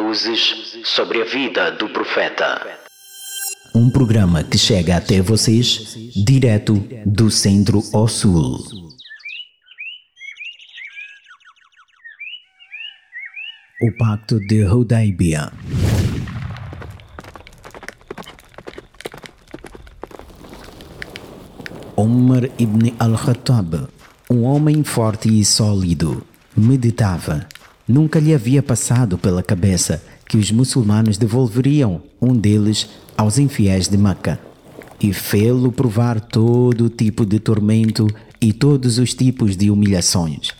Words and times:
luzes 0.00 0.80
sobre 0.84 1.20
a 1.20 1.24
vida 1.24 1.70
do 1.70 1.88
profeta. 1.90 2.78
Um 3.74 3.90
programa 3.90 4.42
que 4.42 4.56
chega 4.56 4.96
até 4.96 5.20
vocês 5.20 5.94
direto 6.16 6.74
do 7.04 7.30
centro 7.30 7.82
ao 7.92 8.08
sul. 8.08 8.58
O 13.82 13.92
Pacto 13.98 14.40
de 14.40 14.64
Hudaybiyah. 14.64 15.52
Omar 21.96 22.44
ibn 22.58 22.94
al-Khattab, 22.98 23.88
um 24.30 24.44
homem 24.44 24.82
forte 24.82 25.28
e 25.28 25.44
sólido, 25.44 26.26
meditava. 26.56 27.46
Nunca 27.90 28.20
lhe 28.20 28.32
havia 28.32 28.62
passado 28.62 29.18
pela 29.18 29.42
cabeça 29.42 30.00
que 30.28 30.36
os 30.36 30.52
muçulmanos 30.52 31.18
devolveriam 31.18 32.00
um 32.22 32.32
deles 32.36 32.88
aos 33.16 33.36
infiéis 33.36 33.88
de 33.88 33.98
Meca 33.98 34.38
e 35.00 35.12
fê-lo 35.12 35.72
provar 35.72 36.20
todo 36.20 36.88
tipo 36.88 37.26
de 37.26 37.40
tormento 37.40 38.06
e 38.40 38.52
todos 38.52 38.98
os 38.98 39.12
tipos 39.12 39.56
de 39.56 39.72
humilhações. 39.72 40.52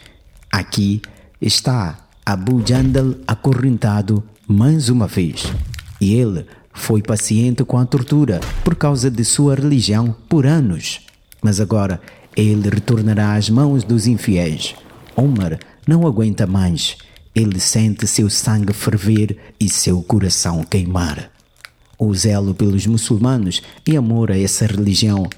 Aqui 0.51 1.01
está 1.41 2.09
Abu 2.27 2.67
Jandal 2.67 3.15
acorrentado 3.29 4.25
mais 4.49 4.89
uma 4.89 5.07
vez. 5.07 5.53
E 6.01 6.15
ele 6.15 6.45
foi 6.73 7.01
paciente 7.01 7.63
com 7.63 7.79
a 7.79 7.87
tortura 7.87 8.41
por 8.65 8.75
causa 8.75 9.09
de 9.09 9.25
sua 9.25 9.55
religião 9.55 10.17
por 10.29 10.45
anos. 10.45 11.03
Mas 11.41 11.61
agora 11.61 12.01
ele 12.37 12.69
retornará 12.69 13.35
às 13.35 13.49
mãos 13.49 13.85
dos 13.85 14.09
infiéis. 14.09 14.75
Omar 15.15 15.61
não 15.87 16.09
aguenta 16.09 16.45
mais. 16.45 16.97
Ele 17.35 17.61
sente 17.61 18.07
seu 18.07 18.29
sangue 18.29 18.73
ferver 18.73 19.37
e 19.59 19.69
seu 19.69 20.03
coração 20.03 20.65
queimar. 20.65 21.31
O 21.99 22.15
zelo 22.15 22.55
pelos 22.55 22.87
muçulmanos 22.87 23.63
e 23.87 23.97
amor 23.97 24.33
a 24.33 24.39
essa 24.39 24.67
religião. 24.67 25.29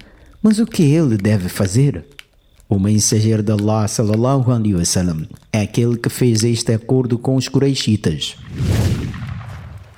Mas 0.43 0.59
o 0.59 0.67
que 0.67 0.83
ele 0.83 1.17
deve 1.17 1.49
fazer? 1.49 2.05
O 2.69 2.79
mensageiro 2.79 3.43
de 3.43 3.53
Allah 3.53 3.87
sallallahu 3.87 4.51
alaihi 4.51 4.75
wasallam 4.75 5.27
é 5.53 5.61
aquele 5.61 5.99
que 5.99 6.09
fez 6.09 6.43
este 6.43 6.73
acordo 6.73 7.19
com 7.19 7.37
os 7.37 7.47
Quraishitas. 7.47 8.37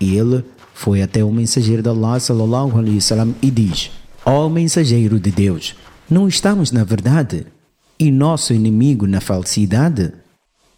Ele 0.00 0.44
foi 0.74 1.00
até 1.00 1.22
o 1.22 1.30
mensageiro 1.30 1.82
de 1.82 1.88
Allah 1.88 2.18
sallallahu 2.18 2.76
alaihi 2.76 2.96
wasallam 2.96 3.34
e 3.40 3.50
diz: 3.50 3.92
Ó 4.26 4.46
oh, 4.46 4.50
mensageiro 4.50 5.20
de 5.20 5.30
Deus, 5.30 5.76
não 6.10 6.26
estamos 6.26 6.72
na 6.72 6.82
verdade 6.82 7.46
e 7.98 8.10
nosso 8.10 8.52
inimigo 8.52 9.06
na 9.06 9.20
falsidade? 9.20 10.12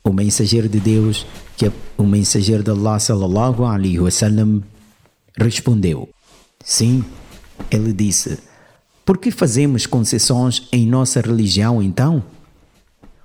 O 0.07 0.12
mensageiro 0.12 0.69
de 0.69 0.79
Deus, 0.79 1.27
que 1.57 1.67
é 1.67 1.73
o 1.99 2.05
mensageiro 2.05 2.62
de 2.62 2.71
Allah 2.71 2.97
sallallahu 2.97 3.65
alaihi 3.65 3.99
wasallam, 3.99 4.63
respondeu: 5.37 6.09
Sim. 6.65 7.05
Ele 7.73 7.93
disse: 7.93 8.39
Por 9.05 9.19
que 9.19 9.33
fazemos 9.33 9.85
concessões 9.85 10.69
em 10.71 10.87
nossa 10.87 11.21
religião 11.21 11.83
então? 11.83 12.23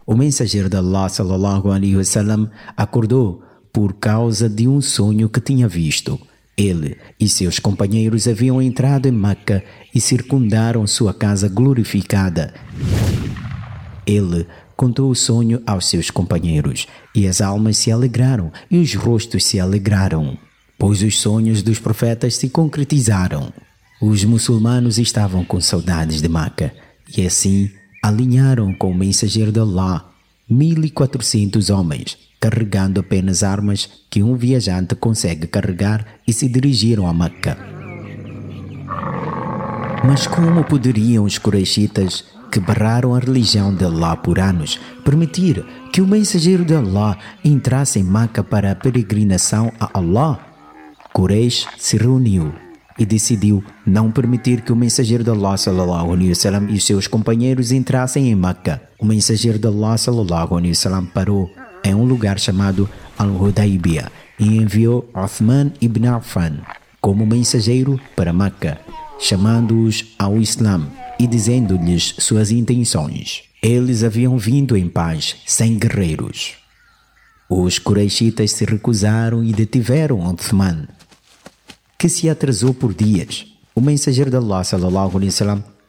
O 0.08 0.16
mensageiro 0.16 0.68
de 0.68 0.76
Allah 0.76 1.08
sallallahu 1.08 1.70
alaihi 1.70 1.98
wasallam 1.98 2.50
acordou 2.76 3.44
por 3.72 3.94
causa 3.94 4.50
de 4.50 4.68
um 4.68 4.82
sonho 4.82 5.30
que 5.30 5.40
tinha 5.40 5.68
visto. 5.68 6.20
Ele 6.58 6.98
e 7.20 7.30
seus 7.30 7.60
companheiros 7.60 8.28
haviam 8.28 8.60
entrado 8.60 9.08
em 9.08 9.12
Meca 9.12 9.64
e 9.94 10.02
circundaram 10.02 10.88
sua 10.88 11.14
casa 11.14 11.48
glorificada. 11.48 12.56
Ele 14.04 14.48
contou 14.82 15.12
o 15.12 15.16
sonho 15.16 15.62
aos 15.64 15.86
seus 15.86 16.10
companheiros, 16.10 16.88
e 17.14 17.28
as 17.28 17.40
almas 17.40 17.78
se 17.78 17.92
alegraram 17.92 18.52
e 18.72 18.80
os 18.80 18.96
rostos 18.96 19.46
se 19.46 19.60
alegraram, 19.60 20.36
pois 20.80 21.04
os 21.04 21.20
sonhos 21.20 21.62
dos 21.62 21.78
profetas 21.78 22.34
se 22.34 22.50
concretizaram. 22.50 23.54
Os 24.02 24.24
muçulmanos 24.24 24.98
estavam 24.98 25.46
com 25.46 25.62
saudades 25.62 26.20
de 26.20 26.28
Meca, 26.28 26.74
e 27.16 27.24
assim 27.24 27.70
alinharam 28.02 28.74
com 28.74 28.90
o 28.90 28.96
mensageiro 28.96 29.52
de 29.52 29.60
Allah 29.60 30.04
1400 30.50 31.70
homens 31.70 32.18
carregando 32.40 33.02
apenas 33.02 33.44
armas 33.44 33.88
que 34.10 34.24
um 34.24 34.36
viajante 34.36 34.96
consegue 34.96 35.46
carregar 35.46 36.08
e 36.28 36.34
se 36.34 36.50
dirigiram 36.50 37.06
a 37.06 37.14
Meca. 37.14 37.71
Mas 40.04 40.26
como 40.26 40.64
poderiam 40.64 41.26
os 41.26 41.38
Quraishitas, 41.38 42.24
que 42.52 42.60
barraram 42.60 43.14
a 43.14 43.20
religião 43.20 43.74
de 43.74 43.86
Allah 43.86 44.18
por 44.18 44.40
anos, 44.40 44.80
permitir 45.06 45.64
que 45.94 46.02
o 46.02 46.08
mensageiro 46.08 46.66
de 46.66 46.76
Allah 46.76 47.18
entrasse 47.46 48.00
em 48.00 48.04
Meca 48.04 48.44
para 48.44 48.72
a 48.72 48.76
peregrinação 48.76 49.72
a 49.80 49.90
Allah? 49.94 50.40
Quraish 51.14 51.68
se 51.78 51.98
reuniu 51.98 52.52
e 52.98 53.06
decidiu 53.06 53.64
não 53.86 54.12
permitir 54.12 54.62
que 54.62 54.74
o 54.74 54.76
mensageiro 54.76 55.24
de 55.24 55.30
Allah 55.30 55.56
sallallahu 55.56 56.14
alaihi 56.14 56.30
wasallam 56.30 56.68
e 56.70 56.78
os 56.78 56.86
seus 56.86 57.08
companheiros 57.08 57.72
entrassem 57.72 58.30
em 58.30 58.36
Meca. 58.36 58.82
O 59.00 59.06
mensageiro 59.06 59.60
de 59.60 59.68
Allah 59.68 59.98
sallallahu 59.98 60.58
alaihi 60.58 60.72
wasallam 60.72 61.06
parou 61.06 61.50
em 61.84 61.94
um 61.94 62.06
lugar 62.06 62.40
chamado 62.40 62.90
Al-Hudaybiyah 63.18 64.12
e 64.40 64.58
enviou 64.58 65.10
Uthman 65.16 65.72
ibn 65.80 66.08
Affan 66.08 66.60
como 67.02 67.26
mensageiro 67.26 68.00
para 68.16 68.32
Meca, 68.32 68.80
chamando-os 69.22 70.06
ao 70.18 70.38
Islã 70.38 70.86
e 71.20 71.28
dizendo-lhes 71.28 72.16
suas 72.18 72.52
intenções. 72.52 73.44
Eles 73.62 74.04
haviam 74.04 74.38
vindo 74.38 74.76
em 74.76 74.90
paz, 74.90 75.38
sem 75.46 75.78
guerreiros. 75.78 76.56
Os 77.50 77.80
Quraishitas 77.80 78.52
se 78.52 78.66
recusaram 78.66 79.44
e 79.44 79.54
detiveram 79.54 80.28
Uthman, 80.28 80.88
que 81.98 82.10
se 82.10 82.30
atrasou 82.30 82.74
por 82.74 82.94
dias. 82.94 83.46
O 83.76 83.80
mensageiro 83.80 84.32
de 84.32 84.38
Allah 84.38 84.64
sallallahu 84.64 85.20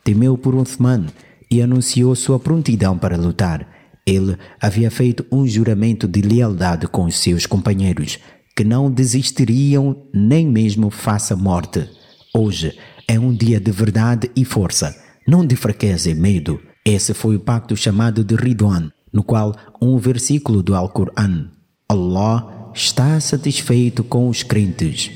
temeu 0.04 0.36
por 0.36 0.54
Uthman 0.54 1.06
e 1.50 1.62
anunciou 1.62 2.14
sua 2.14 2.38
prontidão 2.38 2.98
para 2.98 3.16
lutar 3.16 3.66
ele 4.06 4.36
havia 4.60 4.90
feito 4.90 5.24
um 5.30 5.46
juramento 5.46 6.08
de 6.08 6.20
lealdade 6.20 6.86
com 6.86 7.04
os 7.04 7.16
seus 7.16 7.46
companheiros, 7.46 8.18
que 8.56 8.64
não 8.64 8.90
desistiriam 8.90 9.96
nem 10.12 10.46
mesmo 10.46 10.90
face 10.90 11.32
à 11.32 11.36
morte. 11.36 11.88
Hoje 12.34 12.76
é 13.12 13.20
um 13.20 13.30
dia 13.30 13.60
de 13.60 13.70
verdade 13.70 14.30
e 14.34 14.42
força, 14.42 14.96
não 15.28 15.44
de 15.44 15.54
fraqueza 15.54 16.08
e 16.08 16.14
medo. 16.14 16.58
Esse 16.82 17.12
foi 17.12 17.36
o 17.36 17.40
pacto 17.40 17.76
chamado 17.76 18.24
de 18.24 18.34
Ridwan, 18.34 18.90
no 19.12 19.22
qual 19.22 19.54
um 19.82 19.98
versículo 19.98 20.62
do 20.62 20.74
Alcorão. 20.74 21.50
Allah 21.86 22.70
está 22.74 23.20
satisfeito 23.20 24.02
com 24.02 24.30
os 24.30 24.42
crentes, 24.42 25.10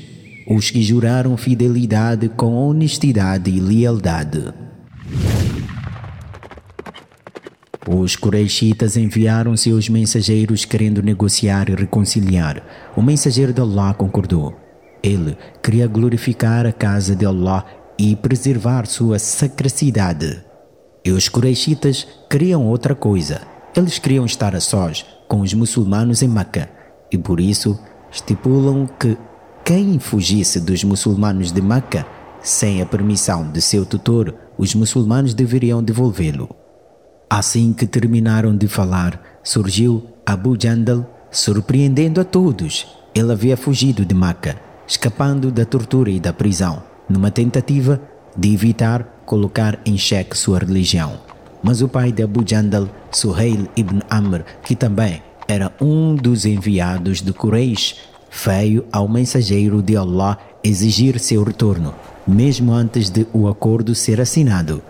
os 0.47 0.69
que 0.69 0.83
juraram 0.83 1.35
fidelidade 1.35 2.29
com 2.29 2.53
honestidade 2.53 3.49
e 3.49 3.59
lealdade. 3.59 4.53
Os 7.89 8.15
Quraishitas 8.15 8.95
enviaram 8.95 9.57
seus 9.57 9.89
mensageiros 9.89 10.65
querendo 10.65 11.01
negociar 11.01 11.67
e 11.67 11.73
reconciliar. 11.73 12.61
O 12.95 13.01
mensageiro 13.01 13.51
de 13.51 13.61
Allah 13.61 13.95
concordou. 13.95 14.55
Ele 15.01 15.37
queria 15.63 15.87
glorificar 15.87 16.65
a 16.65 16.71
casa 16.71 17.15
de 17.15 17.25
Allah 17.25 17.65
e 17.97 18.15
preservar 18.15 18.85
sua 18.85 19.19
sacracidade. 19.19 20.43
E 21.03 21.11
os 21.11 21.29
Quraishitas 21.29 22.07
queriam 22.29 22.65
outra 22.65 22.93
coisa. 22.93 23.41
Eles 23.75 23.99
queriam 23.99 24.25
estar 24.25 24.55
a 24.55 24.59
sós 24.59 25.05
com 25.27 25.41
os 25.41 25.53
muçulmanos 25.53 26.21
em 26.21 26.27
Meca 26.27 26.69
e 27.11 27.17
por 27.17 27.39
isso 27.39 27.79
estipulam 28.11 28.87
que 28.99 29.17
quem 29.63 29.99
fugisse 29.99 30.59
dos 30.59 30.83
muçulmanos 30.83 31.51
de 31.51 31.61
Meca 31.61 32.05
sem 32.41 32.81
a 32.81 32.85
permissão 32.85 33.51
de 33.51 33.61
seu 33.61 33.85
tutor, 33.85 34.33
os 34.57 34.73
muçulmanos 34.73 35.33
deveriam 35.33 35.83
devolvê-lo. 35.83 36.49
Assim 37.29 37.73
que 37.73 37.85
terminaram 37.85 38.55
de 38.55 38.67
falar, 38.67 39.39
surgiu 39.43 40.07
Abu 40.25 40.57
Jandal, 40.57 41.05
surpreendendo 41.29 42.21
a 42.21 42.23
todos. 42.23 42.87
Ele 43.13 43.31
havia 43.31 43.57
fugido 43.57 44.05
de 44.05 44.15
Meca, 44.15 44.55
escapando 44.87 45.51
da 45.51 45.65
tortura 45.65 46.09
e 46.09 46.19
da 46.19 46.31
prisão, 46.31 46.81
numa 47.09 47.31
tentativa 47.31 48.01
de 48.35 48.53
evitar 48.53 49.21
colocar 49.25 49.79
em 49.85 49.97
xeque 49.97 50.37
sua 50.37 50.59
religião. 50.59 51.19
Mas 51.63 51.81
o 51.81 51.87
pai 51.87 52.11
de 52.11 52.23
Abu 52.23 52.47
Jandal, 52.47 52.87
Suhail 53.11 53.67
ibn 53.75 53.99
Amr, 54.09 54.43
que 54.63 54.75
também 54.75 55.21
era 55.47 55.71
um 55.81 56.15
dos 56.15 56.45
enviados 56.45 57.21
de 57.21 57.33
Quraysh, 57.33 57.95
veio 58.45 58.85
ao 58.91 59.07
mensageiro 59.07 59.81
de 59.81 59.97
Allah 59.97 60.37
exigir 60.63 61.19
seu 61.19 61.43
retorno, 61.43 61.95
mesmo 62.27 62.73
antes 62.73 63.09
de 63.09 63.25
o 63.33 63.47
acordo 63.47 63.95
ser 63.95 64.21
assinado. 64.21 64.81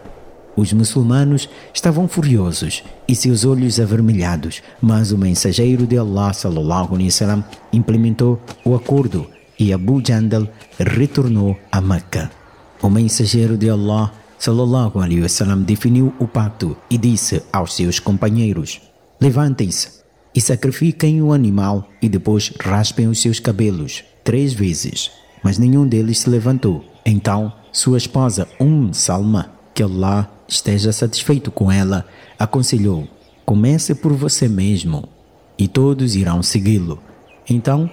Os 0.55 0.73
muçulmanos 0.73 1.47
estavam 1.71 2.07
furiosos 2.07 2.83
e 3.07 3.15
seus 3.15 3.45
olhos 3.45 3.79
avermelhados, 3.79 4.63
mas 4.81 5.11
o 5.11 5.17
mensageiro 5.17 5.85
de 5.85 5.97
Allah 5.97 6.33
sallallahu 6.33 6.95
alaihi 6.95 7.09
wasallam 7.09 7.45
implementou 7.71 8.41
o 8.65 8.73
acordo 8.73 9.27
e 9.59 9.73
Abu 9.73 10.01
Jandal 10.05 10.47
retornou 10.79 11.57
a 11.71 11.81
Meca. 11.81 12.31
O 12.81 12.89
mensageiro 12.89 13.57
de 13.57 13.69
Allah 13.69 14.13
sallallahu 14.37 14.99
alaihi 14.99 15.21
wasallam 15.21 15.63
definiu 15.63 16.13
o 16.19 16.27
pacto 16.27 16.77
e 16.89 16.97
disse 16.97 17.41
aos 17.51 17.75
seus 17.75 17.99
companheiros: 17.99 18.81
Levantem-se 19.19 19.89
e 20.33 20.39
sacrifiquem 20.39 21.21
o 21.21 21.33
animal 21.33 21.89
e 22.01 22.07
depois 22.07 22.53
raspem 22.61 23.07
os 23.07 23.19
seus 23.19 23.39
cabelos 23.39 24.03
três 24.23 24.53
vezes. 24.53 25.09
Mas 25.43 25.57
nenhum 25.57 25.87
deles 25.87 26.19
se 26.19 26.29
levantou. 26.29 26.85
Então, 27.05 27.51
sua 27.71 27.97
esposa, 27.97 28.47
Um 28.59 28.91
Salma, 28.93 29.51
que 29.73 29.81
Allah 29.81 30.29
esteja 30.47 30.91
satisfeito 30.91 31.49
com 31.51 31.71
ela, 31.71 32.05
aconselhou: 32.37 33.07
comece 33.45 33.95
por 33.95 34.13
você 34.13 34.47
mesmo 34.47 35.09
e 35.57 35.67
todos 35.67 36.15
irão 36.15 36.43
segui-lo. 36.43 36.99
Então, 37.49 37.89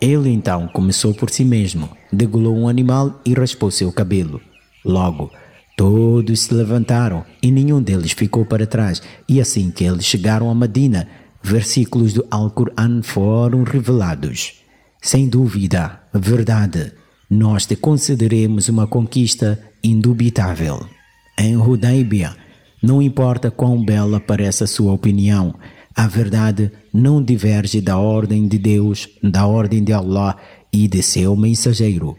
ele 0.00 0.30
então 0.30 0.68
começou 0.68 1.14
por 1.14 1.30
si 1.30 1.44
mesmo, 1.44 1.88
degolou 2.12 2.56
um 2.56 2.68
animal 2.68 3.20
e 3.24 3.32
raspou 3.32 3.70
seu 3.70 3.90
cabelo. 3.92 4.40
Logo, 4.84 5.30
todos 5.76 6.40
se 6.40 6.54
levantaram 6.54 7.24
e 7.42 7.50
nenhum 7.50 7.82
deles 7.82 8.12
ficou 8.12 8.44
para 8.44 8.66
trás. 8.66 9.02
E 9.28 9.40
assim 9.40 9.70
que 9.70 9.84
eles 9.84 10.04
chegaram 10.04 10.50
a 10.50 10.54
Medina, 10.54 11.08
versículos 11.42 12.12
do 12.12 12.26
Alcorão 12.30 13.02
foram 13.02 13.62
revelados. 13.62 14.54
Sem 15.00 15.28
dúvida, 15.28 16.00
verdade, 16.12 16.92
nós 17.30 17.66
te 17.66 17.76
concederemos 17.76 18.68
uma 18.68 18.86
conquista 18.86 19.58
indubitável. 19.82 20.84
Em 21.38 21.56
Hudaybiyah, 21.56 22.36
não 22.82 23.00
importa 23.00 23.50
quão 23.50 23.84
bela 23.84 24.20
pareça 24.20 24.64
a 24.64 24.66
sua 24.66 24.92
opinião, 24.92 25.54
a 25.96 26.06
verdade 26.06 26.70
não 26.92 27.22
diverge 27.22 27.80
da 27.80 27.96
ordem 27.96 28.46
de 28.46 28.58
Deus, 28.58 29.08
da 29.22 29.46
ordem 29.46 29.82
de 29.82 29.94
Allah 29.94 30.36
e 30.70 30.86
de 30.86 31.02
seu 31.02 31.34
mensageiro. 31.34 32.14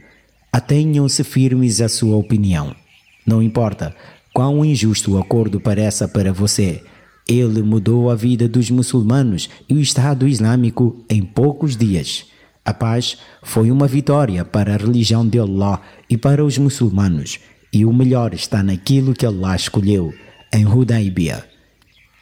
Atenham-se 0.51 1.24
firmes 1.24 1.79
à 1.79 1.88
sua 1.88 2.18
opinião. 2.18 2.75
Não 3.24 3.44
importa 3.44 3.95
quão 4.33 4.65
injusto 4.65 5.13
o 5.13 5.19
acordo 5.19 5.59
pareça 5.59 6.07
para 6.07 6.33
você, 6.33 6.83
ele 7.27 7.62
mudou 7.62 8.09
a 8.09 8.15
vida 8.15 8.47
dos 8.47 8.71
muçulmanos 8.71 9.47
e 9.69 9.75
o 9.75 9.79
Estado 9.79 10.27
Islâmico 10.27 11.06
em 11.07 11.21
poucos 11.21 11.77
dias. 11.77 12.25
A 12.65 12.74
paz 12.74 13.18
foi 13.44 13.69
uma 13.69 13.85
vitória 13.85 14.44
para 14.44 14.74
a 14.74 14.77
religião 14.77 15.27
de 15.27 15.38
Allah 15.38 15.79
e 16.09 16.18
para 16.18 16.44
os 16.44 16.57
muçulmanos, 16.57 17.39
e 17.71 17.85
o 17.85 17.94
melhor 17.94 18.33
está 18.33 18.63
naquilo 18.63 19.13
que 19.13 19.25
Allah 19.25 19.56
escolheu, 19.56 20.12
em 20.51 20.65
Hudaybiyah. 20.65 21.56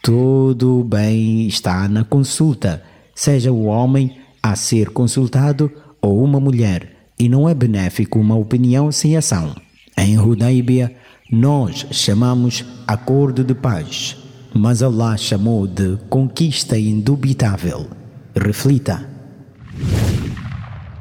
Todo 0.06 0.84
bem 0.84 1.48
está 1.48 1.88
na 1.88 2.04
consulta, 2.04 2.80
seja 3.12 3.50
o 3.50 3.64
homem 3.64 4.16
a 4.40 4.54
ser 4.54 4.90
consultado 4.90 5.68
ou 6.00 6.22
uma 6.22 6.38
mulher, 6.38 7.10
e 7.18 7.28
não 7.28 7.48
é 7.48 7.52
benéfico 7.52 8.20
uma 8.20 8.36
opinião 8.36 8.92
sem 8.92 9.16
ação. 9.16 9.52
Em 9.98 10.16
Hudaybiyah, 10.16 10.92
nós 11.28 11.88
chamamos 11.90 12.64
acordo 12.86 13.42
de 13.42 13.52
paz, 13.52 14.16
mas 14.54 14.80
Allah 14.80 15.16
chamou 15.16 15.66
de 15.66 15.98
conquista 16.08 16.78
indubitável. 16.78 17.90
Reflita. 18.32 19.10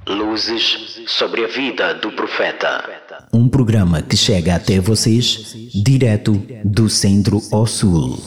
Luzes 0.07 1.03
sobre 1.05 1.45
a 1.45 1.47
vida 1.47 1.93
do 1.93 2.11
profeta. 2.11 2.83
Um 3.31 3.47
programa 3.47 4.01
que 4.01 4.17
chega 4.17 4.55
até 4.55 4.79
vocês 4.79 5.55
direto 5.75 6.41
do 6.63 6.89
centro 6.89 7.39
ao 7.51 7.67
sul. 7.67 8.17